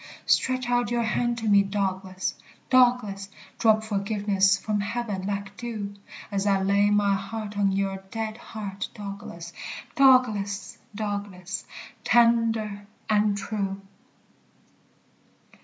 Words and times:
Stretch 0.25 0.67
out 0.67 0.89
your 0.89 1.03
hand 1.03 1.37
to 1.37 1.47
me, 1.47 1.61
Douglas, 1.61 2.33
Douglas, 2.71 3.29
Drop 3.59 3.83
forgiveness 3.83 4.57
from 4.57 4.79
heaven 4.79 5.27
like 5.27 5.55
dew; 5.57 5.93
As 6.31 6.47
I 6.47 6.59
lay 6.63 6.89
my 6.89 7.13
heart 7.13 7.55
on 7.55 7.71
your 7.71 7.97
dead 8.09 8.37
heart, 8.37 8.89
Douglas, 8.95 9.53
Douglas, 9.95 10.79
Douglas, 10.95 11.65
tender 12.03 12.87
and 13.11 13.37
true! 13.37 13.79